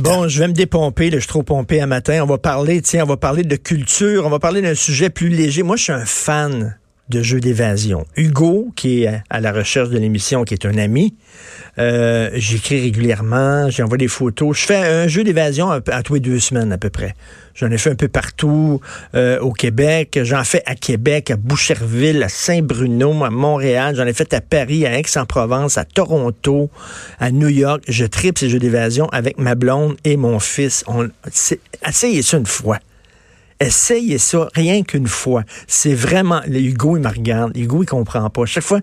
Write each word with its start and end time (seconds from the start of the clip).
Bon, 0.00 0.26
je 0.26 0.40
vais 0.40 0.48
me 0.48 0.52
dépomper, 0.52 1.08
là, 1.08 1.18
je 1.18 1.20
suis 1.20 1.28
trop 1.28 1.44
pompé 1.44 1.80
à 1.80 1.86
matin. 1.86 2.20
On 2.24 2.26
va 2.26 2.38
parler, 2.38 2.82
tiens, 2.82 3.04
on 3.04 3.06
va 3.06 3.16
parler 3.16 3.44
de 3.44 3.54
culture, 3.54 4.26
on 4.26 4.28
va 4.28 4.40
parler 4.40 4.60
d'un 4.60 4.74
sujet 4.74 5.08
plus 5.08 5.28
léger. 5.28 5.62
Moi, 5.62 5.76
je 5.76 5.84
suis 5.84 5.92
un 5.92 6.04
fan 6.04 6.76
de 7.08 7.22
jeux 7.22 7.40
d'évasion. 7.40 8.06
Hugo, 8.16 8.72
qui 8.76 9.04
est 9.04 9.22
à 9.30 9.40
la 9.40 9.52
recherche 9.52 9.90
de 9.90 9.98
l'émission, 9.98 10.44
qui 10.44 10.54
est 10.54 10.66
un 10.66 10.76
ami, 10.76 11.14
euh, 11.78 12.30
j'écris 12.34 12.80
régulièrement, 12.80 13.70
j'envoie 13.70 13.98
des 13.98 14.08
photos. 14.08 14.58
Je 14.58 14.66
fais 14.66 14.76
un 14.76 15.06
jeu 15.06 15.24
d'évasion 15.24 15.70
à, 15.70 16.02
tous 16.02 16.14
les 16.14 16.20
deux 16.20 16.40
semaines 16.40 16.72
à 16.72 16.78
peu 16.78 16.90
près. 16.90 17.14
J'en 17.54 17.70
ai 17.70 17.78
fait 17.78 17.90
un 17.90 17.96
peu 17.96 18.08
partout 18.08 18.80
euh, 19.14 19.40
au 19.40 19.52
Québec. 19.52 20.18
J'en 20.22 20.44
fais 20.44 20.62
à 20.66 20.74
Québec, 20.74 21.30
à 21.30 21.36
Boucherville, 21.36 22.22
à 22.22 22.28
Saint-Bruno, 22.28 23.24
à 23.24 23.30
Montréal. 23.30 23.94
J'en 23.96 24.06
ai 24.06 24.12
fait 24.12 24.32
à 24.34 24.40
Paris, 24.40 24.86
à 24.86 24.98
Aix-en-Provence, 24.98 25.78
à 25.78 25.84
Toronto, 25.84 26.70
à 27.18 27.30
New 27.30 27.48
York. 27.48 27.82
Je 27.88 28.04
tripe 28.04 28.38
ces 28.38 28.48
jeux 28.48 28.60
d'évasion 28.60 29.08
avec 29.10 29.38
ma 29.38 29.54
blonde 29.54 29.96
et 30.04 30.16
mon 30.16 30.38
fils. 30.38 30.84
On, 30.86 31.08
essayez 31.86 32.22
ça 32.22 32.36
une 32.38 32.46
fois. 32.46 32.78
Essayez 33.60 34.18
ça 34.18 34.48
rien 34.54 34.82
qu'une 34.82 35.08
fois. 35.08 35.42
C'est 35.66 35.94
vraiment. 35.94 36.40
Hugo, 36.46 36.96
il 36.96 37.02
me 37.02 37.08
regarde. 37.08 37.56
Hugo, 37.56 37.82
il 37.82 37.86
comprend 37.86 38.30
pas. 38.30 38.46
Chaque 38.46 38.64
fois, 38.64 38.80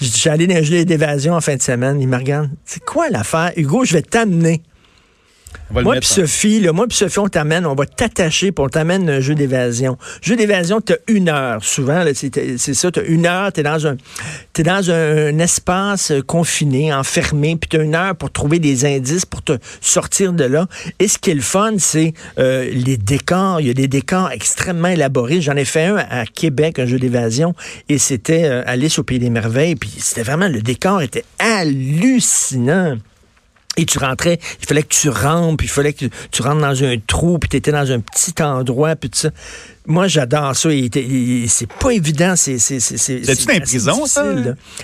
j'allais 0.00 0.46
dans 0.46 0.62
jeu 0.64 0.84
d'évasion 0.84 1.34
en 1.34 1.40
fin 1.40 1.56
de 1.56 1.62
semaine, 1.62 2.00
il 2.00 2.08
me 2.08 2.16
regarde. 2.16 2.50
C'est 2.64 2.84
quoi 2.84 3.08
l'affaire? 3.08 3.52
Hugo, 3.56 3.84
je 3.84 3.92
vais 3.92 4.02
t'amener. 4.02 4.62
Moi 5.70 5.96
puis 5.96 6.06
Sophie, 6.06 6.60
là, 6.60 6.72
moi 6.72 6.86
puis 6.86 6.96
Sophie, 6.96 7.18
on 7.18 7.28
t'amène, 7.28 7.66
on 7.66 7.74
va 7.74 7.86
t'attacher 7.86 8.52
pour 8.52 8.66
on 8.66 8.68
t'amène 8.68 9.08
un 9.08 9.20
jeu 9.20 9.34
d'évasion. 9.34 9.98
Jeu 10.22 10.36
d'évasion, 10.36 10.80
tu 10.80 10.92
as 10.92 10.98
une 11.08 11.28
heure. 11.28 11.62
Souvent, 11.62 12.04
c'est 12.14 12.74
ça, 12.74 12.90
tu 12.90 13.00
as 13.00 13.04
une 13.04 13.26
heure, 13.26 13.52
tu 13.52 13.60
es 13.60 13.62
dans 13.62 13.86
un 13.86 13.96
dans 14.62 14.90
un, 14.90 15.38
espace 15.38 16.10
euh, 16.10 16.22
confiné, 16.22 16.92
enfermé, 16.92 17.56
puis 17.56 17.68
tu 17.68 17.76
as 17.76 17.82
une 17.82 17.94
heure 17.94 18.16
pour 18.16 18.30
trouver 18.30 18.58
des 18.58 18.84
indices 18.84 19.24
pour 19.26 19.42
te 19.42 19.52
sortir 19.80 20.32
de 20.32 20.44
là. 20.44 20.66
Et 20.98 21.08
ce 21.08 21.18
qui 21.18 21.30
est 21.30 21.34
le 21.34 21.40
fun, 21.40 21.74
c'est 21.78 22.14
euh, 22.38 22.68
les 22.72 22.96
décors. 22.96 23.60
Il 23.60 23.66
y 23.66 23.70
a 23.70 23.74
des 23.74 23.88
décors 23.88 24.30
extrêmement 24.30 24.88
élaborés. 24.88 25.40
J'en 25.40 25.56
ai 25.56 25.64
fait 25.64 25.84
un 25.84 25.96
à 25.96 26.24
Québec, 26.26 26.78
un 26.78 26.86
jeu 26.86 26.98
d'évasion, 26.98 27.54
et 27.88 27.98
c'était 27.98 28.44
euh, 28.44 28.62
Alice 28.66 28.98
au 28.98 29.02
Pays 29.02 29.18
des 29.18 29.30
Merveilles, 29.30 29.76
puis 29.76 29.92
c'était 29.98 30.22
vraiment, 30.22 30.48
le 30.48 30.62
décor 30.62 31.02
était 31.02 31.24
hallucinant. 31.38 32.96
Et 33.76 33.84
tu 33.84 33.98
rentrais, 33.98 34.38
il 34.60 34.66
fallait 34.66 34.82
que 34.82 34.94
tu 34.94 35.08
rentres, 35.08 35.56
puis 35.58 35.66
il 35.66 35.70
fallait 35.70 35.92
que 35.92 36.06
tu, 36.30 36.42
rentres 36.42 36.60
dans 36.60 36.82
un 36.82 36.96
trou, 37.06 37.38
puis 37.38 37.48
tu 37.48 37.56
étais 37.56 37.72
dans 37.72 37.92
un 37.92 38.00
petit 38.00 38.34
endroit, 38.42 38.96
puis 38.96 39.10
tout 39.10 39.18
ça. 39.18 39.30
Moi, 39.86 40.08
j'adore 40.08 40.56
ça. 40.56 40.68
C'est 41.48 41.72
pas 41.72 41.90
évident. 41.90 42.34
C'est 42.36 42.58
c'est 42.58 42.80
c'est 42.80 43.20
dans 43.20 43.52
les 43.52 43.60
prisons, 43.60 44.06
ça? 44.06 44.24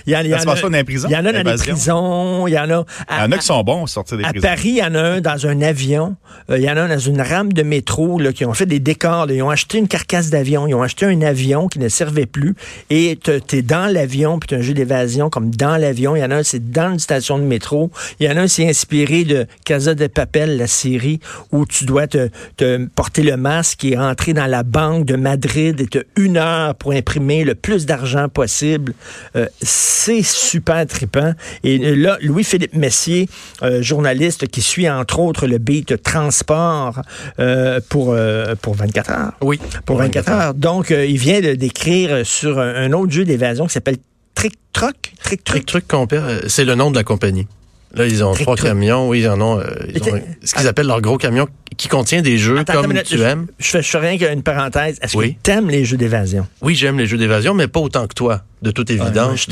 Il 0.05 0.13
y, 0.13 0.15
en, 0.15 0.21
il 0.21 0.27
y 0.27 0.35
en 0.35 0.39
a 0.39 0.45
dans 0.45 0.69
les 0.69 0.83
prisons? 0.83 1.07
Il 1.09 1.13
y 1.13 1.17
en 1.17 1.25
a 1.25 1.31
dans 1.33 1.51
les 1.51 1.57
prisons. 1.57 2.47
Il 2.47 2.53
y 2.53 2.59
en 2.59 2.69
a. 2.69 2.85
il 3.11 3.17
y 3.17 3.21
en 3.21 3.31
a 3.31 3.37
qui 3.37 3.45
sont 3.45 3.61
bons 3.63 3.85
sortir 3.87 4.17
des 4.17 4.23
à 4.23 4.29
prisons. 4.29 4.47
À 4.47 4.49
Paris, 4.49 4.69
il 4.69 4.77
y 4.77 4.83
en 4.83 4.95
a 4.95 5.01
un 5.01 5.21
dans 5.21 5.45
un 5.47 5.61
avion. 5.61 6.15
Euh, 6.49 6.57
il 6.57 6.63
y 6.63 6.69
en 6.69 6.77
a 6.77 6.81
un 6.81 6.87
dans 6.87 6.99
une 6.99 7.21
rame 7.21 7.51
de 7.51 7.63
métro 7.63 8.19
là, 8.19 8.31
qui 8.31 8.45
ont 8.45 8.53
fait 8.53 8.65
des 8.65 8.79
décors. 8.79 9.29
Ils 9.29 9.41
ont 9.41 9.49
acheté 9.49 9.77
une 9.77 9.87
carcasse 9.87 10.29
d'avion. 10.29 10.67
Ils 10.67 10.75
ont 10.75 10.83
acheté 10.83 11.05
un 11.05 11.21
avion 11.21 11.67
qui 11.67 11.79
ne 11.79 11.89
servait 11.89 12.25
plus. 12.25 12.55
Et 12.89 13.19
tu 13.21 13.57
es 13.57 13.61
dans 13.61 13.91
l'avion, 13.91 14.39
puis 14.39 14.47
tu 14.47 14.55
as 14.55 14.59
un 14.59 14.61
jeu 14.61 14.73
d'évasion 14.73 15.29
comme 15.29 15.51
dans 15.51 15.77
l'avion. 15.77 16.15
Il 16.15 16.19
y 16.19 16.23
en 16.23 16.31
a 16.31 16.37
un, 16.37 16.43
c'est 16.43 16.71
dans 16.71 16.93
une 16.93 16.99
station 16.99 17.37
de 17.37 17.43
métro. 17.43 17.91
Il 18.19 18.27
y 18.27 18.31
en 18.31 18.37
a 18.37 18.41
un, 18.41 18.47
c'est 18.47 18.67
inspiré 18.67 19.25
de 19.25 19.47
Casa 19.65 19.95
de 19.95 20.07
Papel, 20.07 20.57
la 20.57 20.67
série, 20.67 21.19
où 21.51 21.65
tu 21.65 21.85
dois 21.85 22.07
te, 22.07 22.29
te 22.57 22.85
porter 22.95 23.23
le 23.23 23.37
masque 23.37 23.83
et 23.83 23.97
rentrer 23.97 24.33
dans 24.33 24.47
la 24.47 24.63
banque 24.63 24.92
de 24.99 25.15
Madrid 25.15 25.79
et 25.81 25.87
tu 25.87 26.03
une 26.17 26.37
heure 26.37 26.75
pour 26.75 26.91
imprimer 26.91 27.43
le 27.43 27.55
plus 27.55 27.85
d'argent 27.85 28.29
possible. 28.29 28.93
Euh, 29.35 29.47
c'est 29.61 30.23
super 30.23 30.85
trippant. 30.87 31.33
Et 31.63 31.95
là, 31.95 32.17
Louis-Philippe 32.21 32.75
Messier, 32.75 33.29
euh, 33.61 33.81
journaliste 33.81 34.47
qui 34.47 34.61
suit 34.61 34.89
entre 34.89 35.19
autres 35.19 35.47
le 35.47 35.57
beat 35.57 36.01
transport 36.01 37.01
euh, 37.39 37.79
pour, 37.89 38.15
pour 38.61 38.75
24 38.75 39.11
heures. 39.11 39.33
Oui. 39.41 39.59
Pour 39.85 39.97
24, 39.97 40.29
heures. 40.29 40.53
Donc, 40.53 40.89
il 40.91 41.17
vient 41.17 41.41
d'écrire 41.41 42.25
sur 42.25 42.59
un, 42.59 42.91
autre 42.93 43.11
jeu 43.11 43.25
d'évasion 43.25 43.67
qui 43.67 43.73
s'appelle 43.73 43.97
Trick 44.35 44.53
Truck. 44.71 45.13
Trick 45.23 45.43
Truck. 45.43 45.65
Trick 45.65 45.87
Truck, 45.87 46.15
c'est 46.47 46.65
le 46.65 46.75
nom 46.75 46.91
de 46.91 46.95
la 46.95 47.03
compagnie. 47.03 47.47
Là, 47.93 48.07
ils 48.07 48.23
ont 48.23 48.33
trois 48.33 48.55
camions. 48.55 49.07
Oui, 49.07 49.19
ils 49.21 49.29
en 49.29 49.39
ont. 49.39 49.61
ils 49.93 50.01
ont 50.03 50.21
ce 50.43 50.53
qu'ils 50.53 50.67
appellent 50.67 50.87
leur 50.87 51.01
gros 51.01 51.17
camion 51.17 51.47
qui 51.77 51.87
contient 51.87 52.21
des 52.21 52.37
jeux 52.37 52.63
comme 52.63 52.93
tu 53.03 53.21
aimes. 53.21 53.47
Je, 53.59 53.67
fais, 53.69 53.81
je 53.81 53.89
fais 53.89 53.97
rien 53.97 54.17
qu'une 54.17 54.43
parenthèse. 54.43 54.97
Est-ce 55.01 55.17
que 55.17 55.25
tu 55.43 55.51
aimes 55.51 55.69
les 55.69 55.85
jeux 55.85 55.97
d'évasion? 55.97 56.47
Oui, 56.61 56.75
j'aime 56.75 56.97
les 56.97 57.07
jeux 57.07 57.17
d'évasion, 57.17 57.53
mais 57.53 57.67
pas 57.67 57.79
autant 57.79 58.07
que 58.07 58.13
toi 58.13 58.43
de 58.63 58.71
toute 58.71 58.89
évidence. 58.89 59.47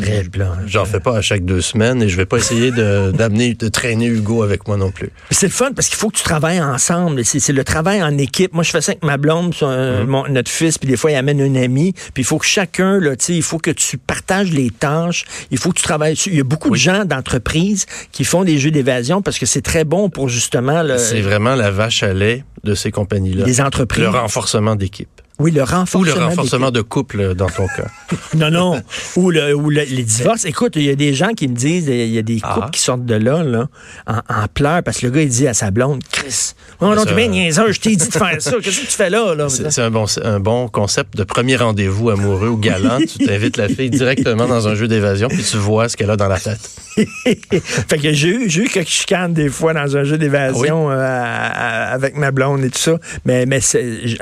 J'en 0.66 0.86
fais 0.86 1.02
pas 1.02 1.18
à 1.18 1.22
chaque 1.22 1.44
deux 1.44 1.62
semaines 1.62 2.02
et 2.02 2.10
je 2.10 2.16
vais 2.16 2.26
pas 2.26 2.38
essayer 2.38 2.72
d'amener, 3.12 3.54
de, 3.54 3.68
traîner 3.68 4.08
Hugo 4.08 4.42
avec 4.42 4.68
moi 4.68 4.78
non 4.78 4.90
plus. 4.90 5.12
C'est 5.30 5.48
le 5.48 5.52
fun 5.52 5.72
parce 5.76 5.90
qu'il 5.90 5.98
faut 5.98 6.10
que 6.10 6.18
tu 6.18 6.24
travailles 6.24 6.62
ensemble. 6.62 7.24
C'est 7.26 7.52
le 7.52 7.64
travail 7.64 8.02
en 8.02 8.18
équipe. 8.18 8.54
Moi, 8.54 8.64
je 8.64 8.72
fais 8.72 8.82
ça 8.82 8.94
avec 8.94 9.04
ma 9.04 9.18
blonde, 9.18 9.54
mhm. 9.62 10.06
mon, 10.08 10.28
notre 10.30 10.50
fils, 10.50 10.78
puis 10.78 10.90
des 10.90 10.98
fois, 10.98 11.12
il 11.12 11.16
amène 11.16 11.42
un 11.42 11.56
ami. 11.62 11.94
Puis 12.14 12.24
il 12.24 12.26
faut 12.26 12.38
que 12.38 12.46
chacun, 12.46 13.00
là, 13.00 13.12
il 13.28 13.44
faut 13.44 13.60
que 13.60 13.72
tu 13.72 13.98
partages 13.98 14.52
les 14.52 14.70
tâches. 14.70 15.26
Il 15.52 15.58
faut 15.58 15.70
que 15.70 15.78
tu 15.78 15.84
travailles. 15.84 16.16
Il 16.28 16.36
y 16.36 16.40
a 16.40 16.46
beaucoup 16.46 16.70
de 16.70 16.76
gens 16.76 17.04
d'entreprises 17.04 17.86
qui 18.12 18.24
font 18.24 18.46
des 18.46 18.58
jeux 18.58 18.72
d'évasion 18.72 19.22
parce 19.22 19.38
que 19.38 19.46
c'est 19.46 19.62
très 19.62 19.84
bon 19.84 20.10
pour 20.10 20.30
justement... 20.30 20.84
C'est 20.98 21.22
vraiment 21.22 21.56
la 21.56 21.70
vache 21.70 22.04
à 22.04 22.14
lait 22.14 22.46
de 22.64 22.76
ces 22.76 22.92
compagnies-là. 22.92 23.46
Les 23.46 23.60
entreprises. 23.60 24.04
Le 24.04 24.10
renforcement 24.10 24.76
d'équipe. 24.76 25.10
Oui, 25.40 25.52
le 25.52 25.64
renforcement. 25.64 26.02
Ou 26.02 26.04
le 26.04 26.26
renforcement 26.26 26.72
de 26.72 26.82
couple 26.82 27.34
dans 27.34 27.50
ton 27.50 27.66
cas. 27.68 27.88
non, 28.36 28.52
non. 28.52 28.82
Ou, 29.16 29.32
le, 29.32 29.56
ou 29.56 29.70
les 29.70 30.04
divorces. 30.04 30.46
Écoute, 30.46 30.74
il 30.76 30.84
y 30.84 30.90
a 30.90 30.96
des 30.96 31.14
gens 31.14 31.30
qui 31.30 31.48
me 31.48 31.56
disent, 31.56 31.88
il 31.88 32.14
y 32.14 32.18
a 32.18 32.22
des 32.22 32.40
ah. 32.44 32.54
couples 32.54 32.70
qui 32.72 32.82
sortent 32.82 33.06
de 33.06 33.16
là, 33.16 33.44
là 33.44 33.68
en, 34.08 34.18
en 34.18 34.48
pleurs 34.54 34.84
parce 34.84 35.00
que 35.00 35.08
le 35.08 35.12
gars, 35.12 35.22
il 35.22 35.30
dit 35.30 35.48
à 35.48 35.54
sa 35.54 35.72
blonde, 35.72 36.04
Chris, 36.12 36.54
oh 36.80 36.94
non, 36.94 37.06
tu 37.06 37.14
bien 37.14 37.28
niaiseux, 37.28 37.72
je 37.72 37.80
t'ai 37.80 37.96
dit 37.96 38.08
de 38.08 38.14
faire 38.18 38.42
ça. 38.42 38.52
Qu'est-ce 38.62 38.82
que 38.82 38.86
tu 38.86 38.92
fais 38.92 39.10
là? 39.10 39.34
là? 39.36 39.48
C'est 39.50 39.82
un 39.82 39.92
bon, 39.92 40.06
un 40.24 40.40
bon 40.40 40.68
concept 40.68 41.18
de 41.18 41.24
premier 41.24 41.56
rendez-vous 41.56 42.10
amoureux 42.10 42.50
ou 42.50 42.58
galant. 42.58 43.00
tu 43.00 43.26
t'invites 43.26 43.58
la 43.58 43.68
fille 43.68 43.90
directement 43.90 44.48
dans 44.48 44.68
un 44.68 44.76
jeu 44.76 44.88
d'évasion 44.88 45.28
puis 45.28 45.44
tu 45.44 45.58
vois 45.58 45.90
ce 45.90 45.98
qu'elle 45.98 46.12
a 46.12 46.18
dans 46.18 46.28
la 46.28 46.40
tête. 46.40 46.60
fait 47.26 47.98
que 47.98 48.14
j'ai 48.14 48.30
eu, 48.30 48.50
j'ai 48.50 48.64
eu 48.64 48.68
quelques 48.68 48.90
chicanes 48.90 49.34
des 49.34 49.50
fois 49.50 49.74
dans 49.74 49.98
un 49.98 50.04
jeu 50.04 50.18
d'évasion 50.18 50.90
ah 50.90 50.94
euh, 50.94 51.94
avec 51.94 52.18
ma 52.18 52.32
blonde 52.32 52.64
et 52.64 52.70
tout 52.70 52.80
ça. 52.80 53.00
Mais, 53.26 53.46
mais 53.46 53.60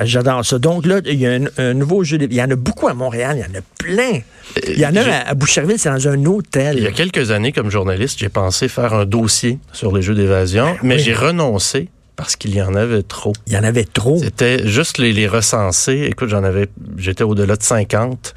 j'adore 0.04 0.46
ça. 0.46 0.60
Donc 0.60 0.86
là, 0.86 1.00
il 1.06 1.20
y 1.20 1.28
a 1.28 1.40
un, 1.58 1.74
nouveau 1.74 2.04
jeu. 2.04 2.18
Il 2.22 2.34
y 2.34 2.42
en 2.42 2.52
a 2.52 2.56
beaucoup 2.56 2.88
à 2.88 2.94
Montréal, 2.94 3.38
il 3.38 3.54
y 3.54 3.58
en 3.58 3.60
a 3.60 3.64
plein. 3.78 4.22
Il 4.68 4.80
y 4.80 4.86
en 4.86 4.96
a 4.96 5.02
à, 5.02 5.34
Boucherville, 5.34 5.80
c'est 5.80 5.90
dans 5.90 6.08
un 6.08 6.26
hôtel. 6.26 6.78
Il 6.78 6.84
y 6.84 6.88
a 6.88 6.92
quelques 6.92 7.32
années, 7.32 7.52
comme 7.52 7.70
journaliste, 7.70 8.20
j'ai 8.20 8.30
pensé 8.30 8.68
faire 8.68 8.94
un 8.94 9.06
dossier 9.06 9.60
sur 9.74 9.96
les 9.96 10.02
jeux 10.02 10.16
d'évasion, 10.16 10.66
ben 10.66 10.80
mais 10.84 11.00
j'ai 11.00 11.14
renoncé 11.14 11.90
parce 12.16 12.36
qu'il 12.36 12.54
y 12.54 12.62
en 12.62 12.76
avait 12.76 13.04
trop. 13.04 13.34
Il 13.48 13.54
y 13.54 13.58
en 13.58 13.64
avait 13.64 13.86
trop. 13.86 14.20
C'était 14.22 14.68
juste 14.68 14.98
les, 14.98 15.14
les 15.14 15.28
recenser. 15.28 16.08
Écoute, 16.10 16.30
j'en 16.30 16.44
avais, 16.44 16.68
j'étais 16.98 17.24
au-delà 17.24 17.56
de 17.56 17.64
50 17.64 18.36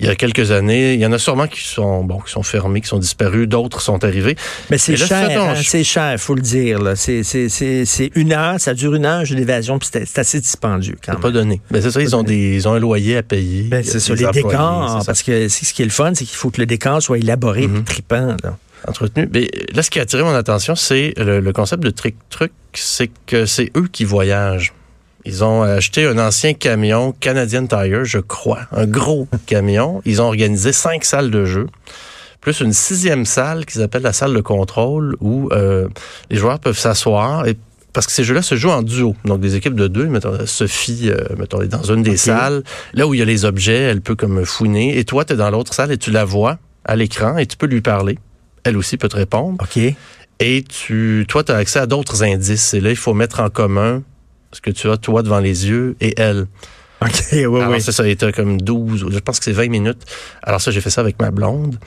il 0.00 0.06
y 0.06 0.08
a 0.08 0.14
quelques 0.14 0.50
années. 0.50 0.94
Il 0.94 1.00
y 1.00 1.06
en 1.06 1.12
a 1.12 1.18
sûrement 1.18 1.46
qui 1.46 1.62
sont 1.62 2.04
bon, 2.04 2.20
qui 2.20 2.32
sont 2.32 2.42
fermés, 2.42 2.80
qui 2.80 2.88
sont 2.88 2.98
disparus, 2.98 3.48
d'autres 3.48 3.80
sont 3.80 4.04
arrivés. 4.04 4.36
Mais 4.70 4.78
c'est 4.78 4.96
cher, 4.96 5.28
hein, 5.30 5.54
c'est 5.62 5.84
cher, 5.84 6.18
faut 6.18 6.34
le 6.34 6.42
dire. 6.42 6.80
C'est 6.96 8.10
une 8.14 8.32
heure, 8.32 8.60
ça 8.60 8.74
dure 8.74 8.94
une 8.94 9.06
heure, 9.06 9.24
j'ai 9.24 9.34
l'évasion, 9.34 9.78
puis 9.78 9.88
c'est 9.92 10.18
assez 10.18 10.40
dispendieux 10.40 10.96
quand 11.04 11.12
même. 11.12 11.20
pas 11.20 11.30
donné. 11.30 11.60
Mais 11.70 11.80
c'est 11.80 11.90
ça, 11.90 12.00
ils 12.00 12.14
ont 12.14 12.22
des, 12.22 12.54
ils 12.54 12.68
ont 12.68 12.72
un 12.72 12.78
loyer 12.78 13.16
à 13.16 13.22
payer. 13.22 13.64
Ben, 13.64 13.82
c'est 13.82 14.00
ça, 14.00 14.14
les 14.14 14.26
décors, 14.30 15.02
parce 15.04 15.22
que 15.22 15.48
ce 15.48 15.72
qui 15.72 15.82
est 15.82 15.86
le 15.86 15.90
fun, 15.90 16.12
c'est 16.14 16.24
qu'il 16.24 16.36
faut 16.36 16.50
que 16.50 16.60
le 16.60 16.66
décor 16.66 17.02
soit 17.02 17.18
élaboré, 17.18 17.66
mm 17.66 17.84
tripant. 17.84 18.36
entretenu. 18.86 19.28
Mais 19.32 19.50
là, 19.72 19.82
ce 19.82 19.90
qui 19.90 19.98
a 19.98 20.02
attiré 20.02 20.22
mon 20.22 20.34
attention, 20.34 20.74
c'est 20.74 21.14
le, 21.16 21.40
le, 21.40 21.52
concept 21.52 21.82
de 21.82 21.90
trick 21.90 22.16
truc, 22.28 22.52
c'est 22.74 23.10
que 23.26 23.46
c'est 23.46 23.70
eux 23.76 23.88
qui 23.90 24.04
voyagent. 24.04 24.72
Ils 25.24 25.44
ont 25.44 25.62
acheté 25.62 26.06
un 26.06 26.18
ancien 26.18 26.54
camion 26.54 27.12
Canadian 27.18 27.66
Tire, 27.66 28.04
je 28.04 28.18
crois, 28.18 28.60
un 28.72 28.86
gros 28.86 29.28
camion. 29.46 30.00
Ils 30.04 30.22
ont 30.22 30.26
organisé 30.26 30.72
cinq 30.72 31.04
salles 31.04 31.30
de 31.30 31.44
jeu, 31.44 31.66
plus 32.40 32.60
une 32.60 32.72
sixième 32.72 33.24
salle 33.24 33.66
qu'ils 33.66 33.82
appellent 33.82 34.02
la 34.02 34.12
salle 34.12 34.34
de 34.34 34.40
contrôle 34.40 35.16
où 35.20 35.48
euh, 35.52 35.88
les 36.30 36.36
joueurs 36.36 36.60
peuvent 36.60 36.78
s'asseoir 36.78 37.46
et 37.46 37.56
parce 37.92 38.06
que 38.06 38.12
ces 38.12 38.22
jeux-là 38.22 38.42
se 38.42 38.54
jouent 38.54 38.70
en 38.70 38.82
duo. 38.82 39.16
Donc, 39.24 39.40
des 39.40 39.56
équipes 39.56 39.74
de 39.74 39.88
deux, 39.88 40.06
mettons, 40.06 40.46
Sophie, 40.46 41.10
euh, 41.10 41.16
mettons, 41.36 41.62
est 41.62 41.68
dans 41.68 41.82
une 41.82 42.02
des 42.02 42.16
salles. 42.16 42.62
Là 42.92 43.08
où 43.08 43.14
il 43.14 43.18
y 43.18 43.22
a 43.22 43.24
les 43.24 43.44
objets, 43.44 43.80
elle 43.80 44.02
peut 44.02 44.14
comme 44.14 44.44
fouiner. 44.44 44.98
Et 44.98 45.04
toi, 45.04 45.24
tu 45.24 45.32
es 45.32 45.36
dans 45.36 45.50
l'autre 45.50 45.74
salle 45.74 45.90
et 45.90 45.98
tu 45.98 46.10
la 46.10 46.24
vois 46.24 46.58
à 46.84 46.94
l'écran 46.96 47.38
et 47.38 47.46
tu 47.46 47.56
peux 47.56 47.66
lui 47.66 47.80
parler. 47.80 48.18
Elle 48.62 48.76
aussi 48.76 48.98
peut 48.98 49.08
te 49.08 49.16
répondre. 49.16 49.56
OK. 49.60 49.82
Et 50.40 50.62
tu, 50.62 51.24
toi, 51.28 51.42
tu 51.42 51.50
as 51.50 51.56
accès 51.56 51.80
à 51.80 51.86
d'autres 51.86 52.22
indices. 52.22 52.72
Et 52.74 52.80
là, 52.80 52.90
il 52.90 52.96
faut 52.96 53.14
mettre 53.14 53.40
en 53.40 53.50
commun 53.50 54.02
ce 54.52 54.60
que 54.60 54.70
tu 54.70 54.90
as 54.90 54.96
toi 54.96 55.22
devant 55.22 55.40
les 55.40 55.68
yeux 55.68 55.96
et 56.00 56.14
elle. 56.18 56.46
OK, 57.00 57.10
oui, 57.32 57.46
oui. 57.46 57.80
c'est 57.80 57.92
ça, 57.92 58.04
il 58.04 58.10
était 58.10 58.32
comme 58.32 58.60
12, 58.60 59.06
je 59.10 59.18
pense 59.20 59.38
que 59.38 59.44
c'est 59.44 59.52
20 59.52 59.68
minutes. 59.68 60.02
Alors 60.42 60.60
ça, 60.60 60.72
j'ai 60.72 60.80
fait 60.80 60.90
ça 60.90 61.00
avec 61.00 61.20
ma 61.20 61.30
blonde. 61.30 61.78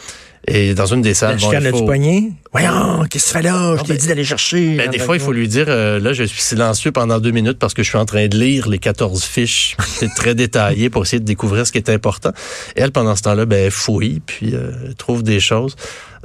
Et 0.47 0.73
dans 0.73 0.87
une 0.87 1.03
des 1.03 1.13
salles, 1.13 1.37
bon, 1.37 1.51
il 1.51 1.69
faut... 1.69 1.79
du 1.79 1.85
poignet? 1.85 2.31
Voyons, 2.51 3.03
qu'est-ce 3.09 3.25
que 3.25 3.37
tu 3.37 3.37
fais 3.37 3.41
là? 3.43 3.75
Je 3.77 3.83
t'ai 3.83 3.93
ben, 3.93 3.97
dit 3.99 4.07
d'aller 4.07 4.23
chercher. 4.23 4.75
Ben, 4.75 4.89
des 4.89 4.97
fois, 4.97 5.15
il 5.15 5.21
faut 5.21 5.33
lui 5.33 5.47
dire, 5.47 5.65
euh, 5.67 5.99
là, 5.99 6.13
je 6.13 6.23
suis 6.23 6.41
silencieux 6.41 6.91
pendant 6.91 7.19
deux 7.19 7.29
minutes 7.29 7.59
parce 7.59 7.75
que 7.75 7.83
je 7.83 7.89
suis 7.89 7.97
en 7.97 8.05
train 8.05 8.27
de 8.27 8.35
lire 8.35 8.67
les 8.67 8.79
14 8.79 9.23
fiches. 9.23 9.77
c'est 9.87 10.09
très 10.15 10.33
détaillé 10.33 10.89
pour 10.89 11.03
essayer 11.03 11.19
de 11.19 11.25
découvrir 11.25 11.67
ce 11.67 11.71
qui 11.71 11.77
est 11.77 11.89
important. 11.89 12.31
Et 12.75 12.81
elle, 12.81 12.91
pendant 12.91 13.15
ce 13.15 13.21
temps-là, 13.21 13.45
ben, 13.45 13.69
fouille, 13.69 14.21
puis 14.25 14.55
euh, 14.55 14.71
trouve 14.97 15.21
des 15.21 15.39
choses. 15.39 15.75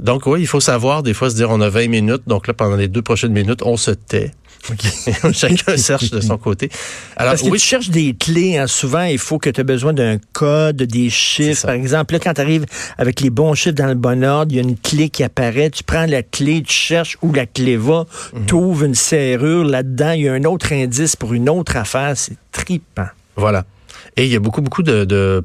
Donc, 0.01 0.25
oui, 0.25 0.41
il 0.41 0.47
faut 0.47 0.61
savoir, 0.61 1.03
des 1.03 1.13
fois, 1.13 1.29
se 1.29 1.35
dire, 1.35 1.51
on 1.51 1.61
a 1.61 1.69
20 1.69 1.87
minutes. 1.87 2.23
Donc 2.25 2.47
là, 2.47 2.55
pendant 2.55 2.75
les 2.75 2.87
deux 2.87 3.03
prochaines 3.03 3.33
minutes, 3.33 3.61
on 3.63 3.77
se 3.77 3.91
tait 3.91 4.31
Chacun 5.33 5.77
cherche 5.77 6.09
de 6.11 6.21
son 6.21 6.37
côté. 6.37 6.69
Alors, 7.15 7.33
Parce 7.33 7.43
que 7.43 7.49
oui, 7.49 7.59
tu 7.59 7.65
cherches 7.65 7.89
des 7.89 8.13
clés. 8.13 8.57
Hein, 8.57 8.67
souvent, 8.67 9.03
il 9.03 9.17
faut 9.17 9.39
que 9.39 9.49
tu 9.49 9.61
aies 9.61 9.63
besoin 9.63 9.93
d'un 9.93 10.17
code, 10.33 10.77
des 10.77 11.09
chiffres. 11.09 11.65
Par 11.65 11.75
exemple, 11.75 12.13
là, 12.13 12.19
quand 12.19 12.33
tu 12.33 12.41
arrives 12.41 12.65
avec 12.97 13.21
les 13.21 13.29
bons 13.29 13.53
chiffres 13.53 13.75
dans 13.75 13.87
le 13.87 13.95
bon 13.95 14.23
ordre, 14.23 14.51
il 14.51 14.55
y 14.55 14.59
a 14.59 14.63
une 14.63 14.77
clé 14.77 15.09
qui 15.09 15.23
apparaît. 15.23 15.69
Tu 15.69 15.83
prends 15.83 16.05
la 16.05 16.23
clé, 16.23 16.61
tu 16.63 16.73
cherches 16.73 17.17
où 17.21 17.33
la 17.33 17.45
clé 17.45 17.77
va, 17.77 18.05
mhm. 18.33 18.45
tu 18.45 18.53
ouvres 18.55 18.83
une 18.83 18.95
serrure. 18.95 19.63
Là-dedans, 19.63 20.11
il 20.11 20.23
y 20.23 20.29
a 20.29 20.33
un 20.33 20.43
autre 20.43 20.73
indice 20.73 21.15
pour 21.15 21.33
une 21.33 21.49
autre 21.49 21.77
affaire. 21.77 22.13
C'est 22.15 22.37
tripant. 22.51 23.07
Voilà. 23.35 23.65
Et 24.15 24.25
il 24.25 24.31
y 24.31 24.35
a 24.35 24.39
beaucoup, 24.39 24.61
beaucoup 24.61 24.83
de 24.83 25.43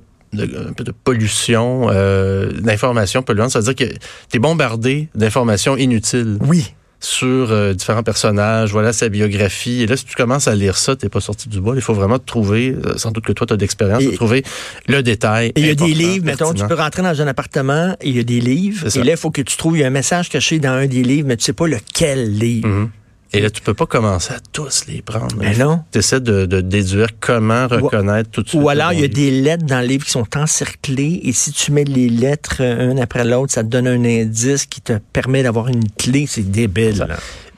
pollution, 1.05 1.89
euh, 1.91 2.51
d'informations 2.53 3.23
polluantes. 3.23 3.51
Ça 3.51 3.61
veut 3.61 3.75
dire 3.75 3.89
que 3.89 3.95
tu 3.95 4.37
es 4.37 4.39
bombardé 4.39 5.09
d'informations 5.15 5.77
inutiles. 5.77 6.39
Oui 6.41 6.75
sur 7.03 7.51
euh, 7.51 7.75
différents 7.75 8.03
personnages, 8.03 8.71
voilà 8.71 8.93
sa 8.93 9.09
biographie. 9.09 9.83
Et 9.83 9.87
là, 9.87 9.97
si 9.97 10.05
tu 10.05 10.15
commences 10.15 10.49
à 10.49 10.55
lire 10.55 10.77
ça, 10.79 10.97
t'es 10.97 11.09
pas 11.09 11.21
sorti 11.21 11.49
du 11.49 11.61
bois. 11.61 11.75
Il 11.75 11.83
faut 11.83 11.95
vraiment 11.95 12.19
trouver, 12.19 12.77
euh, 12.87 12.97
sans 12.97 13.11
doute 13.11 13.25
que 13.25 13.33
toi, 13.33 13.47
tu 13.47 13.53
as 13.53 13.57
d'expérience, 13.57 14.05
de 14.05 14.11
trouver 14.13 14.45
le 14.87 15.03
détail. 15.03 15.53
Il 15.57 15.67
y 15.67 15.71
a 15.71 15.75
des 15.75 15.95
livres, 15.95 16.25
mettons, 16.25 16.55
tu 16.55 16.67
peux 16.67 16.75
rentrer 16.75 17.03
dans 17.03 17.21
un 17.21 17.27
appartement 17.27 17.97
et 18.01 18.09
il 18.09 18.17
y 18.17 18.21
a 18.21 18.25
des 18.25 18.41
livres. 18.41 18.97
Et 18.97 19.03
là, 19.03 19.13
il 19.13 19.17
faut 19.17 19.31
que 19.31 19.43
tu 19.43 19.57
trouves, 19.57 19.77
il 19.77 19.81
y 19.81 19.85
a 19.85 19.89
un 19.89 19.91
message 19.91 20.29
caché 20.29 20.59
dans 20.59 20.71
un 20.71 20.87
des 20.87 21.03
livres, 21.03 21.29
mais 21.29 21.37
tu 21.37 21.45
sais 21.45 21.53
pas 21.53 21.67
lequel 21.67 22.33
livre. 22.39 22.69
Mm-hmm. 22.69 22.89
Et 23.35 23.41
là, 23.41 23.49
tu 23.49 23.63
peux 23.63 23.73
pas 23.73 23.87
commencer 23.87 24.35
à 24.35 24.41
tous 24.53 24.87
les 24.89 25.01
prendre. 25.01 25.35
Mais 25.39 25.57
non. 25.57 25.83
Tu 25.91 25.99
essaies 25.99 26.21
de, 26.21 26.45
déduire 26.61 27.09
comment 27.19 27.67
reconnaître 27.67 28.31
tout 28.31 28.43
de 28.43 28.49
suite. 28.49 28.61
Ou 28.61 28.69
alors, 28.69 28.93
il 28.93 29.01
y 29.01 29.05
a 29.05 29.09
des 29.09 29.31
lettres 29.31 29.65
dans 29.65 29.81
le 29.81 29.87
livre 29.87 30.05
qui 30.05 30.11
sont 30.11 30.27
encerclées 30.37 31.21
et 31.25 31.33
si 31.33 31.51
tu 31.53 31.73
mets 31.73 31.85
les 31.85 32.11
lettres 32.11 32.57
euh, 32.61 32.91
une 32.91 33.01
après 33.01 33.25
l'autre, 33.25 33.53
ça 33.53 33.63
te 33.63 33.69
donne 33.69 33.87
un 33.87 34.05
indice 34.05 34.67
qui 34.67 34.83
te 34.83 34.99
permet 35.13 35.43
d'avoir 35.43 35.69
une 35.69 35.89
clé. 35.91 36.27
C'est 36.29 36.51
débile. 36.51 37.07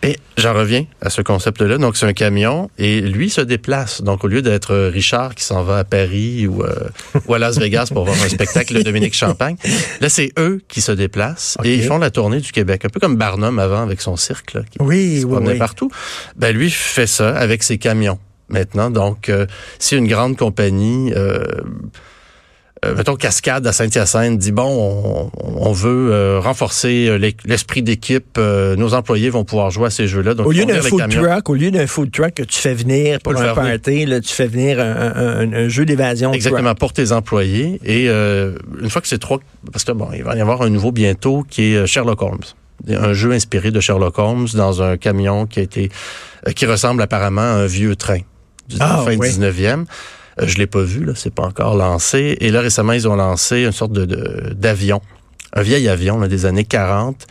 Et 0.04 0.18
j'en 0.36 0.52
reviens 0.52 0.84
à 1.00 1.10
ce 1.10 1.22
concept-là. 1.22 1.78
Donc, 1.78 1.96
c'est 1.96 2.06
un 2.06 2.12
camion 2.12 2.70
et 2.78 3.00
lui 3.00 3.30
se 3.30 3.40
déplace. 3.40 4.02
Donc, 4.02 4.24
au 4.24 4.28
lieu 4.28 4.42
d'être 4.42 4.76
Richard 4.76 5.34
qui 5.34 5.44
s'en 5.44 5.62
va 5.62 5.78
à 5.78 5.84
Paris 5.84 6.46
ou, 6.46 6.62
euh, 6.62 6.88
ou 7.26 7.34
à 7.34 7.38
Las 7.38 7.58
Vegas 7.58 7.90
pour 7.92 8.04
voir 8.04 8.16
un 8.22 8.28
spectacle 8.28 8.74
de 8.74 8.82
Dominique 8.82 9.14
Champagne, 9.14 9.56
là, 10.00 10.08
c'est 10.08 10.32
eux 10.38 10.60
qui 10.68 10.80
se 10.80 10.92
déplacent 10.92 11.56
et 11.64 11.74
ils 11.74 11.84
font 11.84 11.98
la 11.98 12.10
tournée 12.10 12.40
du 12.40 12.52
Québec. 12.52 12.84
Un 12.84 12.88
peu 12.88 13.00
comme 13.00 13.16
Barnum 13.16 13.58
avant 13.58 13.82
avec 13.82 14.00
son 14.00 14.16
cirque, 14.16 14.54
là, 14.54 14.62
qui 14.70 14.78
oui, 14.80 15.22
se 15.22 15.26
promenait 15.26 15.56
partout. 15.56 15.90
Ben, 16.36 16.54
lui 16.54 16.70
fait 16.70 17.06
ça 17.06 17.34
avec 17.36 17.62
ses 17.62 17.78
camions 17.78 18.18
maintenant. 18.48 18.90
Donc, 18.90 19.28
euh, 19.28 19.46
si 19.78 19.96
une 19.96 20.08
grande 20.08 20.36
compagnie... 20.36 21.12
Euh, 21.14 21.24
euh, 21.24 21.62
mettons, 22.96 23.16
Cascade 23.16 23.66
à 23.66 23.72
Saint-Hyacinthe 23.72 24.38
dit, 24.38 24.52
bon, 24.52 25.30
on, 25.42 25.72
veut 25.72 26.12
euh, 26.12 26.40
renforcer 26.40 27.06
euh, 27.08 27.32
l'esprit 27.44 27.82
d'équipe, 27.82 28.38
nos 28.38 28.94
employés 28.94 29.30
vont 29.30 29.44
pouvoir 29.44 29.70
jouer 29.70 29.86
à 29.86 29.90
ces 29.90 30.06
jeux-là. 30.06 30.34
au 30.44 30.52
lieu 30.52 30.64
d'un 30.64 30.82
food 30.82 31.08
truck, 31.08 31.48
au 31.48 31.54
lieu 31.54 31.70
d'un 31.70 31.86
food 31.86 32.10
truck 32.10 32.34
que 32.34 32.42
tu 32.42 32.58
fais 32.58 32.74
venir 32.74 33.20
pour, 33.20 33.36
un 33.36 33.54
party, 33.54 34.06
là, 34.06 34.20
tu 34.20 34.32
fais 34.32 34.46
venir 34.46 34.78
un, 34.80 35.68
jeu 35.68 35.84
d'évasion. 35.84 36.32
Exactement, 36.32 36.74
pour 36.74 36.92
tes 36.92 37.12
employés. 37.12 37.80
Et 37.84 38.06
une 38.06 38.90
fois 38.90 39.00
que 39.00 39.08
c'est 39.08 39.18
trois, 39.18 39.40
parce 39.72 39.84
que 39.84 39.92
bon, 39.92 40.08
il 40.14 40.22
va 40.22 40.36
y 40.36 40.40
avoir 40.40 40.62
un 40.62 40.70
nouveau 40.70 40.92
bientôt 40.92 41.44
qui 41.48 41.74
est 41.74 41.86
Sherlock 41.86 42.22
Holmes. 42.22 42.44
Un 42.88 43.12
jeu 43.12 43.32
inspiré 43.32 43.70
de 43.70 43.80
Sherlock 43.80 44.18
Holmes 44.18 44.48
dans 44.54 44.82
un 44.82 44.96
camion 44.96 45.46
qui 45.46 45.60
a 45.60 45.62
été, 45.62 45.90
qui 46.54 46.66
ressemble 46.66 47.02
apparemment 47.02 47.40
à 47.40 47.62
un 47.62 47.66
vieux 47.66 47.96
train 47.96 48.20
du 48.68 48.76
ah, 48.80 49.02
fin 49.04 49.16
19e. 49.16 49.84
Euh, 50.40 50.46
je 50.46 50.58
l'ai 50.58 50.66
pas 50.66 50.82
vu, 50.82 51.04
là, 51.04 51.12
c'est 51.14 51.32
pas 51.32 51.44
encore 51.44 51.76
lancé. 51.76 52.36
Et 52.40 52.50
là, 52.50 52.60
récemment, 52.60 52.92
ils 52.92 53.08
ont 53.08 53.16
lancé 53.16 53.64
une 53.64 53.72
sorte 53.72 53.92
de 53.92 54.04
d'avion. 54.54 55.00
un 55.52 55.62
vieil 55.62 55.88
avion 55.88 56.18
là, 56.18 56.28
des 56.28 56.46
années 56.46 56.64
40. 56.64 57.26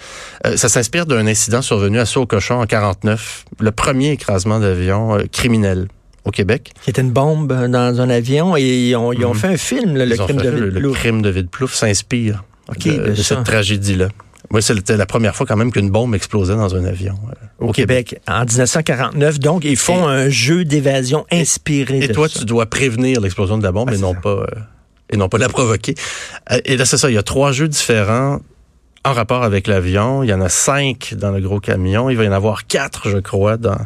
Euh, 0.45 0.57
ça 0.57 0.69
s'inspire 0.69 1.05
d'un 1.05 1.27
incident 1.27 1.61
survenu 1.61 1.99
à 1.99 2.05
Saut-Cochon 2.05 2.61
en 2.61 2.65
49, 2.65 3.45
le 3.59 3.71
premier 3.71 4.11
écrasement 4.11 4.59
d'avion 4.59 5.17
euh, 5.17 5.23
criminel 5.31 5.87
au 6.25 6.31
Québec. 6.31 6.73
C'était 6.85 7.01
une 7.01 7.11
bombe 7.11 7.51
dans 7.67 8.01
un 8.01 8.09
avion 8.09 8.55
et 8.55 8.61
ils 8.61 8.95
ont, 8.95 9.11
ils 9.11 9.25
ont 9.25 9.33
mhm. 9.33 9.39
fait 9.39 9.47
un 9.47 9.57
film, 9.57 9.97
le, 9.97 10.15
crime 10.15 10.37
de 10.37 10.49
Vide 10.49 10.77
Le 10.77 10.91
crime 10.91 11.21
de 11.21 11.29
Vide-Plouf 11.29 11.73
s'inspire 11.73 12.43
de, 12.85 13.13
cette 13.15 13.43
tragédie-là. 13.43 14.07
Oui, 14.53 14.61
c'était 14.61 14.97
la 14.97 15.07
première 15.07 15.35
fois 15.35 15.47
quand 15.47 15.57
même 15.57 15.71
qu'une 15.71 15.89
bombe 15.89 16.13
explosait 16.13 16.55
dans 16.55 16.75
un 16.75 16.85
avion. 16.85 17.15
Euh, 17.27 17.67
au, 17.67 17.71
Québec. 17.71 18.21
en 18.27 18.45
1949. 18.45 19.39
Donc, 19.39 19.65
ils 19.65 19.75
font 19.75 20.07
un 20.07 20.29
jeu 20.29 20.63
d'évasion 20.63 21.25
inspiré 21.31 21.97
et, 21.97 22.03
et 22.05 22.07
toi, 22.09 22.29
tu 22.29 22.45
dois 22.45 22.67
prévenir 22.67 23.19
l'explosion 23.19 23.57
de 23.57 23.63
la 23.63 23.71
bombe 23.71 23.91
et 23.91 23.97
non 23.97 24.13
pas 24.13 24.29
euh, 24.29 24.45
et 25.09 25.17
non 25.17 25.27
pas 25.27 25.39
la 25.39 25.49
provoquer. 25.49 25.95
Euh, 26.51 26.59
et 26.65 26.77
là, 26.77 26.85
c'est 26.85 26.97
ça. 26.97 27.09
Il 27.09 27.15
y 27.15 27.17
a 27.17 27.23
trois 27.23 27.51
jeux 27.51 27.67
différents 27.67 28.39
en 29.03 29.13
rapport 29.13 29.43
avec 29.43 29.67
l'avion. 29.67 30.23
Il 30.23 30.29
y 30.29 30.33
en 30.33 30.41
a 30.41 30.49
cinq 30.49 31.15
dans 31.17 31.31
le 31.31 31.41
gros 31.41 31.59
camion. 31.59 32.09
Il 32.09 32.17
va 32.17 32.23
y 32.23 32.27
en 32.27 32.33
avoir 32.33 32.67
quatre, 32.67 33.09
je 33.09 33.17
crois, 33.17 33.57
dans 33.57 33.77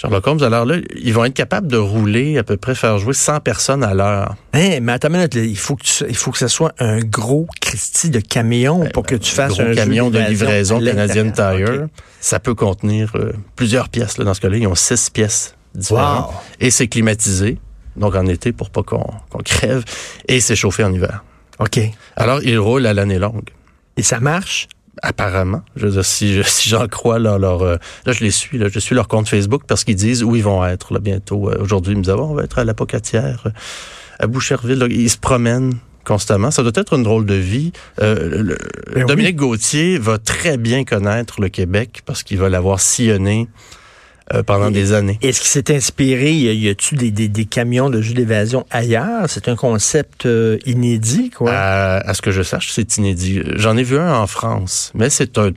Sherlock 0.00 0.28
Holmes, 0.28 0.44
alors 0.44 0.64
là, 0.64 0.76
ils 0.96 1.12
vont 1.12 1.24
être 1.24 1.34
capables 1.34 1.66
de 1.66 1.76
rouler 1.76 2.38
à 2.38 2.44
peu 2.44 2.56
près, 2.56 2.76
faire 2.76 2.98
jouer 2.98 3.14
100 3.14 3.40
personnes 3.40 3.82
à 3.82 3.94
l'heure. 3.94 4.36
Hein, 4.52 4.78
mais 4.80 4.92
attends 4.92 5.10
minute, 5.10 5.34
il 5.34 5.58
faut 5.58 5.74
que 5.74 5.82
il 6.08 6.14
faut 6.14 6.30
que 6.30 6.38
ce 6.38 6.46
soit 6.46 6.72
un 6.78 7.00
gros 7.00 7.48
Christie 7.60 8.08
de 8.08 8.20
camion 8.20 8.88
pour 8.94 9.04
que 9.04 9.16
tu 9.16 9.32
fasses 9.32 9.58
un, 9.58 9.64
gros 9.64 9.74
camion 9.74 10.08
de 10.10 10.20
livraison 10.20 10.80
Canadian 10.80 11.32
Tire. 11.32 11.88
Ça 12.20 12.38
peut 12.38 12.54
contenir 12.54 13.10
euh, 13.16 13.32
plusieurs 13.56 13.88
pièces. 13.88 14.18
Là, 14.18 14.24
dans 14.24 14.34
ce 14.34 14.40
cas-là, 14.40 14.58
ils 14.58 14.68
ont 14.68 14.76
six 14.76 15.10
pièces 15.10 15.56
différentes. 15.74 16.32
Et 16.60 16.70
c'est 16.70 16.86
climatisé, 16.86 17.58
donc 17.96 18.14
en 18.14 18.26
été 18.26 18.52
pour 18.52 18.70
pas 18.70 18.84
qu'on 18.84 19.38
crève, 19.44 19.82
et 20.28 20.38
c'est 20.38 20.54
chauffé 20.54 20.84
en 20.84 20.92
hiver. 20.92 21.24
OK. 21.58 21.80
Alors, 22.14 22.40
ils 22.44 22.58
roulent 22.58 22.86
à 22.86 22.94
l'année 22.94 23.18
longue. 23.18 23.50
Et 23.96 24.04
ça 24.04 24.20
marche? 24.20 24.68
Apparemment. 25.02 25.62
Je 25.76 25.86
veux 25.86 25.92
dire, 25.92 26.04
si, 26.04 26.40
si 26.46 26.68
j'en 26.68 26.86
crois 26.86 27.18
là, 27.18 27.38
leur, 27.38 27.62
euh, 27.62 27.76
là, 28.06 28.12
je 28.12 28.24
les 28.24 28.30
suis, 28.30 28.58
là, 28.58 28.68
je 28.68 28.78
suis 28.78 28.94
leur 28.94 29.08
compte 29.08 29.28
Facebook 29.28 29.62
parce 29.66 29.84
qu'ils 29.84 29.96
disent 29.96 30.22
où 30.22 30.36
ils 30.36 30.42
vont 30.42 30.64
être 30.64 30.92
là, 30.92 31.00
bientôt. 31.00 31.50
Euh, 31.50 31.58
aujourd'hui, 31.60 31.92
ils 31.92 31.98
me 31.98 32.02
disent, 32.02 32.14
ah, 32.16 32.22
on 32.22 32.34
va 32.34 32.44
être 32.44 32.58
à 32.58 32.64
la 32.64 32.74
Pocatière, 32.74 33.44
euh, 33.46 33.50
à 34.18 34.26
Boucherville. 34.26 34.86
ils 34.90 35.10
se 35.10 35.18
promènent 35.18 35.74
constamment. 36.04 36.50
Ça 36.50 36.62
doit 36.62 36.72
être 36.74 36.94
une 36.94 37.02
drôle 37.02 37.26
de 37.26 37.34
vie. 37.34 37.72
Ben 37.98 38.56
Dominique 39.06 39.36
Gauthier 39.36 39.98
va 39.98 40.16
très 40.16 40.56
bien 40.56 40.84
connaître 40.84 41.40
le 41.40 41.50
Québec 41.50 42.00
parce 42.06 42.22
qu'il 42.22 42.38
va 42.38 42.48
l'avoir 42.48 42.80
sillonné 42.80 43.46
euh, 44.34 44.42
pendant 44.42 44.70
des 44.70 44.92
années. 44.92 45.18
Est-ce 45.22 45.40
qu'il 45.40 45.48
s'est 45.48 45.74
inspiré, 45.74 46.32
y 46.32 46.68
a-tu 46.68 46.96
des, 46.96 47.10
des, 47.10 47.28
des, 47.28 47.44
camions 47.44 47.90
de 47.90 48.02
jeux 48.02 48.14
d'évasion 48.14 48.66
ailleurs? 48.70 49.24
C'est 49.28 49.48
un 49.48 49.56
concept 49.56 50.26
euh, 50.26 50.58
inédit, 50.66 51.30
quoi? 51.30 51.52
À, 51.52 52.14
ce 52.14 52.22
que 52.22 52.30
je 52.30 52.42
sache, 52.42 52.70
c'est 52.72 52.96
inédit. 52.98 53.40
J'en 53.56 53.76
ai 53.76 53.82
vu 53.82 53.98
un 53.98 54.14
en 54.14 54.26
France, 54.26 54.92
mais 54.94 55.10
c'est 55.10 55.38
un 55.38 55.52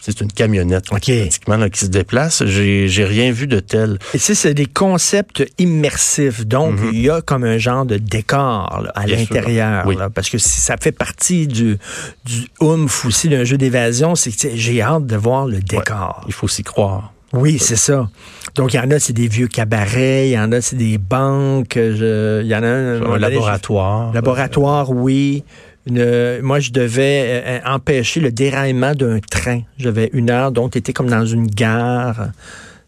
c'est 0.00 0.20
une 0.20 0.32
camionnette 0.32 0.86
pratiquement 0.86 1.56
là, 1.56 1.70
qui 1.70 1.80
se 1.80 1.86
déplace. 1.86 2.44
J'ai, 2.46 2.88
j'ai 2.88 3.04
rien 3.04 3.30
vu 3.30 3.46
de 3.46 3.60
tel. 3.60 3.98
Et 4.14 4.18
c'est 4.18 4.54
des 4.54 4.66
concepts 4.66 5.44
immersifs. 5.58 6.46
Donc, 6.46 6.80
mhm. 6.80 6.90
il 6.92 7.00
y 7.02 7.10
a 7.10 7.20
comme 7.20 7.44
un 7.44 7.58
genre 7.58 7.86
de 7.86 7.96
décor 7.96 8.84
à 8.94 9.06
l'intérieur. 9.06 9.86
parce 10.14 10.30
que 10.30 10.38
si 10.38 10.60
ça 10.60 10.76
fait 10.76 10.92
partie 10.92 11.46
du, 11.46 11.78
du 12.24 12.48
oomph 12.60 13.04
aussi 13.04 13.28
d'un 13.28 13.44
jeu 13.44 13.56
d'évasion, 13.56 14.14
c'est 14.14 14.32
que 14.32 14.56
j'ai 14.56 14.82
hâte 14.82 15.06
de 15.06 15.16
voir 15.16 15.46
le 15.46 15.60
décor. 15.60 16.24
il 16.26 16.32
faut 16.32 16.48
s'y 16.48 16.62
croire. 16.62 17.12
Oui, 17.32 17.58
c'est 17.58 17.76
ça. 17.76 18.08
Donc, 18.54 18.74
il 18.74 18.76
y 18.76 18.80
en 18.80 18.90
a, 18.90 18.98
c'est 18.98 19.14
des 19.14 19.28
vieux 19.28 19.48
cabarets, 19.48 20.28
il 20.28 20.32
y 20.32 20.38
en 20.38 20.52
a, 20.52 20.60
c'est 20.60 20.76
des 20.76 20.98
banques, 20.98 21.76
il 21.76 22.46
y 22.46 22.54
en 22.54 22.62
a 22.62 22.66
un, 22.66 23.18
laboratoire. 23.18 24.12
laboratoire, 24.12 24.90
oui. 24.90 25.42
moi, 25.86 26.60
je 26.60 26.70
devais 26.70 27.42
euh, 27.44 27.58
empêcher 27.64 28.20
le 28.20 28.30
déraillement 28.30 28.94
d'un 28.94 29.18
train. 29.20 29.62
J'avais 29.78 30.10
une 30.12 30.30
heure, 30.30 30.52
donc 30.52 30.80
tu 30.82 30.92
comme 30.92 31.08
dans 31.08 31.24
une 31.24 31.46
gare. 31.46 32.28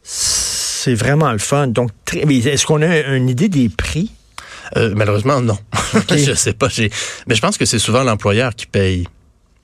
C'est 0.03 0.95
vraiment 0.95 1.33
le 1.33 1.39
fun. 1.39 1.69
Donc, 1.69 1.91
est-ce 2.13 2.67
qu'on 2.67 2.83
a 2.83 3.01
une 3.17 3.31
idée 3.31 3.49
des 3.49 3.71
prix? 3.71 4.11
Euh, 4.77 4.93
malheureusement, 4.95 5.41
non. 5.41 5.57
je 6.11 6.35
sais 6.35 6.53
pas. 6.53 6.69
Mais 7.27 7.35
je 7.35 7.41
pense 7.41 7.57
que 7.57 7.65
c'est 7.65 7.79
souvent 7.79 8.03
l'employeur 8.03 8.55
qui 8.55 8.67
paye 8.67 9.07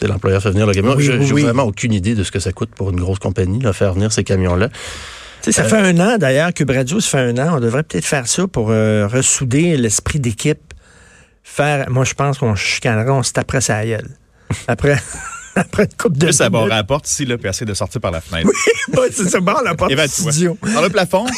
l'employeur 0.06 0.42
fait 0.42 0.50
venir 0.50 0.66
le 0.66 0.74
camion. 0.74 0.98
je 0.98 1.12
n'ai 1.12 1.42
vraiment 1.42 1.64
aucune 1.64 1.92
idée 1.92 2.14
de 2.14 2.24
ce 2.24 2.30
que 2.30 2.40
ça 2.40 2.52
coûte 2.52 2.70
pour 2.74 2.90
une 2.90 3.00
grosse 3.00 3.18
compagnie, 3.18 3.58
de 3.58 3.72
faire 3.72 3.94
venir 3.94 4.12
ces 4.12 4.24
camions-là. 4.24 4.68
ça 5.42 5.64
fait 5.64 5.76
un 5.76 5.98
an 5.98 6.18
d'ailleurs 6.18 6.54
que 6.54 6.64
Radio, 6.70 7.00
ça 7.00 7.10
fait 7.10 7.18
un 7.18 7.38
an. 7.38 7.56
On 7.56 7.60
devrait 7.60 7.82
peut-être 7.82 8.04
faire 8.04 8.26
ça 8.26 8.46
pour 8.46 8.70
euh, 8.70 9.06
ressouder 9.06 9.76
l'esprit 9.76 10.20
d'équipe. 10.20 10.60
Faire, 11.42 11.90
moi, 11.90 12.04
je 12.04 12.14
pense 12.14 12.38
qu'on 12.38 12.54
chicanerait, 12.54 13.10
on 13.10 13.22
se 13.22 13.32
taperait 13.32 13.60
sa 13.60 13.84
gueule. 13.84 14.08
Après. 14.68 14.98
après 15.56 15.84
une 15.84 15.96
coupe 15.96 16.16
de 16.16 16.28
Juste 16.28 16.40
à 16.40 16.48
la 16.48 16.84
porte 16.84 17.08
ici, 17.08 17.24
là, 17.24 17.36
puis 17.36 17.48
essayer 17.48 17.66
de 17.66 17.74
sortir 17.74 18.00
par 18.00 18.10
la 18.10 18.20
fenêtre. 18.20 18.48
Oui, 18.92 19.08
c'est 19.12 19.28
ça, 19.28 19.40
barre 19.40 19.62
la 19.62 19.74
porte 19.74 19.92
studio. 20.06 20.56
Dans 20.74 20.82
le 20.82 20.88
plafond. 20.88 21.26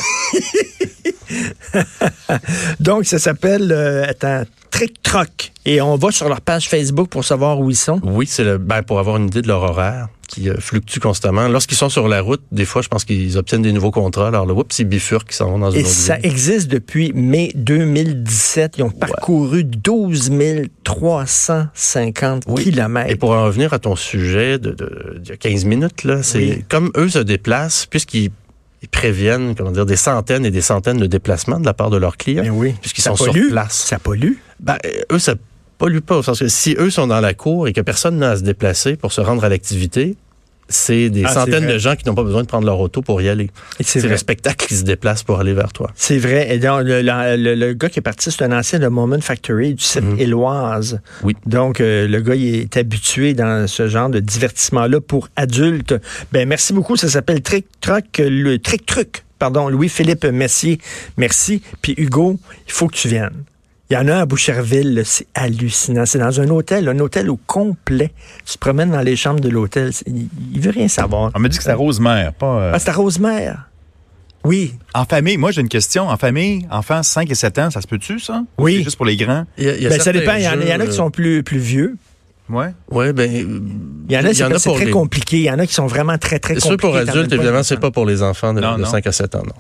Donc, 2.81 3.07
ça 3.07 3.19
s'appelle, 3.19 3.73
euh, 3.73 4.09
attends, 4.09 4.45
Trick 4.73 5.03
Troc. 5.03 5.53
Et 5.65 5.81
on 5.81 5.97
va 5.97 6.11
sur 6.11 6.29
leur 6.29 6.41
page 6.41 6.69
Facebook 6.69 7.09
pour 7.09 7.25
savoir 7.25 7.61
où 7.61 7.71
ils 7.71 7.77
sont. 7.77 8.01
Oui, 8.03 8.27
c'est 8.27 8.43
le, 8.43 8.59
ben, 8.59 8.83
pour 8.83 8.99
avoir 8.99 9.19
une 9.19 9.27
idée 9.27 9.43
de 9.43 9.47
leur 9.47 9.63
horaire 9.63 10.09
qui 10.27 10.49
euh, 10.49 10.57
fluctue 10.59 10.99
constamment. 10.99 11.47
Lorsqu'ils 11.47 11.77
sont 11.77 11.91
sur 11.91 12.09
la 12.09 12.23
route, 12.23 12.43
des 12.51 12.65
fois, 12.65 12.81
je 12.81 12.89
pense 12.89 13.05
qu'ils 13.05 13.37
obtiennent 13.37 13.63
des 13.63 13.73
nouveaux 13.73 13.91
contrats. 13.91 14.29
Alors, 14.29 14.47
le 14.47 14.55
whoop, 14.55 14.73
c'est 14.73 14.85
bifurque 14.85 15.29
qui 15.29 15.37
s'en 15.37 15.51
vont 15.51 15.59
dans 15.59 15.71
une 15.71 15.81
Et 15.81 15.85
ça 15.85 16.19
existe 16.23 16.69
depuis 16.69 17.13
mai 17.13 17.53
2017. 17.55 18.77
Ils 18.79 18.83
ont 18.83 18.91
parcouru 18.91 19.63
12 19.63 20.33
350 20.85 22.45
kilomètres. 22.57 23.11
Et 23.11 23.17
pour 23.17 23.33
en 23.33 23.45
revenir 23.45 23.75
à 23.75 23.79
ton 23.79 23.95
sujet 23.95 24.59
de, 24.59 24.71
de, 24.71 25.21
de 25.23 25.35
15 25.35 25.67
minutes, 25.67 26.05
là, 26.05 26.23
c'est 26.23 26.65
comme 26.69 26.91
eux 26.97 27.11
se 27.11 27.19
déplacent, 27.19 27.87
puisqu'ils 27.87 28.31
ils 28.83 28.89
préviennent, 28.89 29.55
comment 29.55 29.71
dire, 29.71 29.87
des 29.87 29.97
centaines 29.97 30.45
et 30.45 30.51
des 30.51 30.61
centaines 30.61 30.99
de 30.99 31.07
déplacements 31.07 31.61
de 31.61 31.65
la 31.65 31.73
part 31.73 31.89
de 31.89 31.97
leurs 31.97 32.17
clients. 32.17 32.43
Ben 32.43 32.51
oui. 32.51 32.75
Puisqu'ils 32.81 33.03
sont 33.03 33.15
pollue. 33.15 33.43
sur 33.43 33.51
place. 33.51 33.75
Ça 33.75 34.01
pollue. 34.01 34.35
Ben, 34.63 34.77
eux, 35.11 35.19
ça 35.19 35.35
pollue 35.79 35.99
pas. 35.99 36.23
Parce 36.23 36.39
que 36.39 36.49
si 36.49 36.75
eux 36.79 36.91
sont 36.91 37.07
dans 37.07 37.21
la 37.21 37.35
cour 37.35 37.69
et 37.69 37.73
que 37.73 37.81
personne 37.81 38.19
n'a 38.19 38.31
à 38.31 38.37
se 38.37 38.43
déplacer 38.43 38.97
pour 38.97 39.13
se 39.13 39.21
rendre 39.21 39.45
à 39.45 39.49
l'activité, 39.49 40.17
c'est 40.69 41.11
des 41.11 41.25
Ah, 41.27 41.35
centaines 41.35 41.67
de 41.67 41.77
gens 41.77 41.97
qui 41.97 42.07
n'ont 42.07 42.15
pas 42.15 42.23
besoin 42.23 42.43
de 42.43 42.47
prendre 42.47 42.65
leur 42.65 42.81
auto 42.81 43.03
pour 43.03 43.21
y 43.21 43.29
aller. 43.29 43.51
C'est 43.81 44.01
le 44.07 44.17
spectacle 44.17 44.67
qui 44.67 44.75
se 44.75 44.85
déplace 44.85 45.23
pour 45.23 45.39
aller 45.39 45.53
vers 45.53 45.71
toi. 45.73 45.91
C'est 45.95 46.17
vrai. 46.17 46.55
Et 46.55 46.59
donc, 46.59 46.85
le, 46.85 47.03
le- 47.03 47.37
le- 47.37 47.55
le 47.57 47.73
gars 47.75 47.91
qui 47.91 47.99
est 47.99 48.03
parti, 48.03 48.31
c'est 48.31 48.43
un 48.43 48.57
ancien 48.57 48.79
de 48.79 48.87
Moment 48.89 49.21
Factory 49.21 49.75
du 49.75 49.83
site 49.83 50.03
Mhm. 50.03 50.19
Éloise. 50.21 51.01
Oui. 51.25 51.37
Donc, 51.45 51.81
euh, 51.81 52.07
le 52.09 52.21
gars, 52.23 52.37
il 52.37 52.55
est 52.55 52.77
habitué 52.79 53.35
dans 53.35 53.67
ce 53.67 53.87
genre 53.89 54.09
de 54.09 54.21
divertissement-là 54.21 55.01
pour 55.03 55.29
adultes. 55.37 55.95
Ben, 56.33 56.49
merci 56.49 56.73
beaucoup. 56.73 56.97
Ça 56.97 57.09
s'appelle 57.09 57.43
Trick 57.43 57.67
Truc, 57.83 58.21
euh, 58.21 58.31
le 58.31 58.59
Trick 58.59 58.87
Truc. 58.87 59.25
Pardon, 59.39 59.69
Louis-Philippe 59.69 60.25
Messier. 60.27 60.79
Merci. 61.19 61.61
Puis 61.83 61.95
Hugo, 61.99 62.39
il 62.67 62.73
faut 62.73 62.87
que 62.87 62.95
tu 62.95 63.09
viennes. 63.09 63.43
Il 63.91 63.95
y 63.95 63.97
en 63.99 64.09
a 64.09 64.15
un 64.15 64.21
à 64.21 64.27
Boucherville, 64.27 65.03
c'est 65.05 65.27
hallucinant. 65.35 66.07
C'est 66.07 66.19
dans 66.19 66.41
un 66.41 66.49
hôtel, 66.49 66.89
un 66.89 66.99
hôtel 66.99 67.29
au 67.29 67.37
complet. 67.47 68.13
Tu 68.47 68.55
te 68.55 68.59
promènes 68.59 68.91
dans 68.91 69.03
les 69.03 69.17
chambres 69.17 69.41
de 69.41 69.51
l'hôtel. 69.51 69.93
c'est- 69.93 70.05
Il, 70.09 70.29
il 70.55 70.61
veut 70.61 70.71
rien 70.71 70.89
savoir. 70.89 71.31
On 71.35 71.39
m'a 71.41 71.49
dit 71.49 71.59
que 71.59 71.63
c'était 71.63 71.75
Rosemère, 71.75 72.33
pas 72.33 72.47
euh, 72.47 72.73
Ah, 72.75 72.79
c'est 72.79 72.89
à 72.89 72.95
Rosemère. 72.95 73.69
Oui. 74.45 74.75
en 74.95 75.05
famille. 75.05 75.37
Moi, 75.37 75.51
j'ai 75.53 75.61
une 75.61 75.69
question. 75.69 76.09
En 76.09 76.17
famille, 76.17 76.67
enfants 76.71 77.03
5 77.03 77.31
et 77.31 77.35
7 77.35 77.59
ans, 77.59 77.71
ça 77.71 77.81
se 77.81 77.87
peut-tu, 77.87 78.19
ça? 78.19 78.43
Ou 78.59 78.65
Oui. 78.65 78.77
C'est 78.79 78.85
juste 78.85 78.97
pour 78.97 79.07
les 79.07 79.17
grands? 79.17 79.45
Il 79.59 79.65
y 79.65 79.69
a- 79.69 79.77
il 79.77 79.83
y 79.83 79.87
a 79.87 79.91
Ben, 79.91 80.01
ça 80.01 80.13
dépend. 80.13 80.35
Il 80.35 80.43
y, 80.43 80.49
en 80.49 80.53
a, 80.53 80.55
il 80.65 80.69
y 80.69 80.73
en 80.73 80.77
a 80.81 80.85
qui 80.85 80.87
jeux, 80.87 80.93
sont 80.93 81.11
plus, 81.11 81.43
plus 81.43 81.59
vieux. 81.59 81.97
Ouais. 82.49 82.73
Ouais, 82.91 83.13
ben. 83.13 83.31
Il 83.31 84.13
y 84.15 84.17
en 84.17 84.21
a, 84.25 84.33
c'est 84.35 84.59
c'est 84.59 84.73
très 84.75 84.87
les- 84.87 84.91
compliqué. 84.91 85.37
Il 85.39 85.43
y 85.45 85.51
en 85.51 85.59
a 85.59 85.67
qui 85.67 85.75
sont 85.75 85.87
vraiment 85.87 86.19
très, 86.19 86.39
très 86.39 86.55
Ceux 86.55 86.71
compliqués. 86.71 86.81
pour 86.81 86.93
t'en 86.93 87.09
adultes, 87.19 87.33
évidemment, 87.33 87.63
c'est 87.63 87.79
pas 87.79 87.91
pour 87.91 88.05
les 88.07 88.23
enfants 88.23 88.53
de, 88.55 88.61
Non, 88.61 88.77
de 88.79 88.83
non. 88.83 88.89
5 88.89 89.07
à 89.07 89.13
7 89.13 89.35
ans, 89.37 89.43
non. 89.47 89.55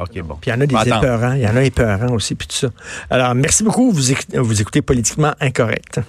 OK, 0.00 0.20
bon. 0.22 0.36
Puis 0.40 0.50
il 0.50 0.54
y 0.54 0.56
en 0.56 0.60
a 0.60 0.66
des 0.66 0.76
Attends. 0.76 0.98
épeurants. 1.02 1.32
Il 1.32 1.40
y 1.40 1.48
en 1.48 1.56
a 1.56 1.62
épeurants 1.62 2.12
aussi, 2.12 2.34
puis 2.34 2.46
tout 2.48 2.54
ça. 2.56 2.68
Alors, 3.10 3.34
merci 3.34 3.62
beaucoup. 3.64 3.90
Vous, 3.92 4.02
vous 4.34 4.60
écoutez 4.60 4.82
Politiquement 4.82 5.32
Incorrect. 5.40 6.00